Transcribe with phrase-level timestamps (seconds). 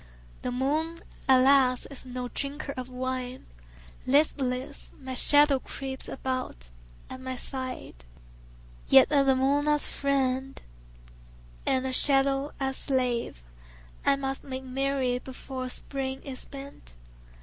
[0.41, 0.97] The moon,
[1.29, 3.45] alas, is no drinker of wine;
[4.07, 6.71] Listless, my shadow creeps about
[7.07, 8.03] at my side.
[8.87, 10.59] Yet with the moon as friend
[11.67, 13.43] and the shadow as slave
[14.03, 16.95] I must make merry before the Spring is spent.